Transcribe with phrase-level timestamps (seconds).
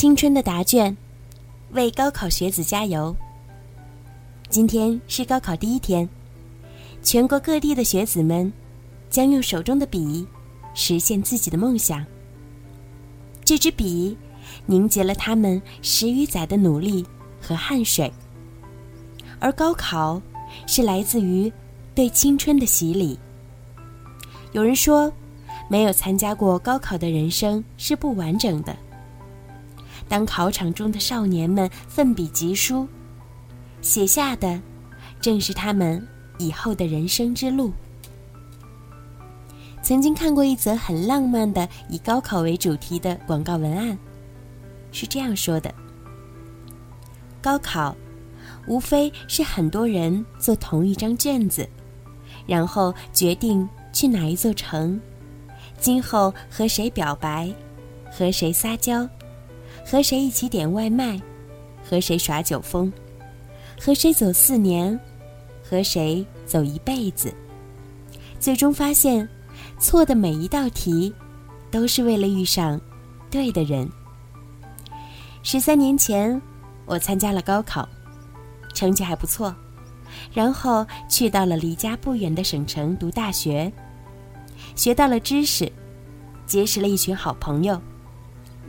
[0.00, 0.96] 青春的答卷，
[1.72, 3.14] 为高考学子加油。
[4.48, 6.08] 今天是高考第一天，
[7.02, 8.50] 全国各地的学子们
[9.10, 10.26] 将用手中的笔
[10.72, 12.02] 实现自己的梦想。
[13.44, 14.16] 这支笔
[14.64, 17.04] 凝结了他们十余载的努力
[17.38, 18.10] 和汗水，
[19.38, 20.18] 而高考
[20.66, 21.52] 是来自于
[21.94, 23.18] 对青春的洗礼。
[24.52, 25.12] 有人说，
[25.68, 28.74] 没有参加过高考的人生是不完整的。
[30.10, 32.88] 当考场中的少年们奋笔疾书，
[33.80, 34.60] 写下的
[35.20, 36.04] 正是他们
[36.36, 37.72] 以后的人生之路。
[39.84, 43.96] 曾经看过一则很浪漫的以高考为主题的广告文案，
[44.90, 45.72] 是这样说的：
[47.40, 47.96] 高考，
[48.66, 51.68] 无非是很多人做同一张卷子，
[52.48, 55.00] 然后决定去哪一座城，
[55.78, 57.54] 今后和谁表白，
[58.10, 59.08] 和谁撒娇。
[59.90, 61.20] 和谁一起点外卖，
[61.82, 62.92] 和谁耍酒疯，
[63.76, 64.96] 和谁走四年，
[65.68, 67.34] 和谁走一辈子，
[68.38, 69.28] 最终发现，
[69.80, 71.12] 错的每一道题，
[71.72, 72.80] 都是为了遇上
[73.32, 73.90] 对的人。
[75.42, 76.40] 十三年前，
[76.86, 77.88] 我参加了高考，
[78.72, 79.52] 成绩还不错，
[80.32, 83.72] 然后去到了离家不远的省城读大学，
[84.76, 85.68] 学到了知识，
[86.46, 87.82] 结识了一群好朋友，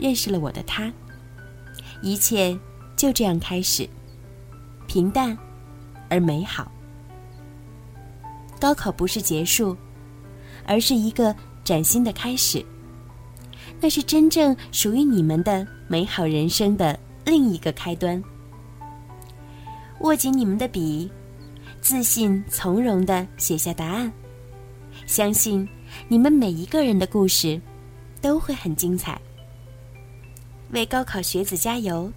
[0.00, 0.92] 认识了我的他。
[2.02, 2.58] 一切
[2.96, 3.88] 就这样开始，
[4.86, 5.36] 平淡
[6.10, 6.70] 而美好。
[8.60, 9.76] 高考不是结束，
[10.66, 12.64] 而是一个崭新的开始。
[13.80, 18.22] 那是真正属于你们的美好人生的另一个开端。
[20.00, 21.10] 握紧你们的笔，
[21.80, 24.12] 自信从容的写下答案。
[25.06, 25.68] 相信
[26.08, 27.60] 你们每一个人的故事
[28.20, 29.20] 都会很精彩。
[30.72, 32.10] 为高考学子加油！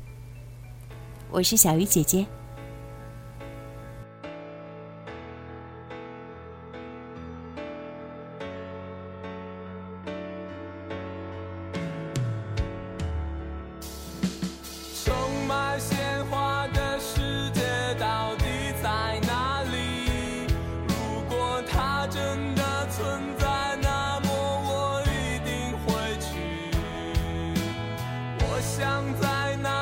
[1.29, 2.25] 我是小鱼姐姐。
[28.95, 29.75] 藏在那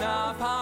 [0.00, 0.61] 哪怕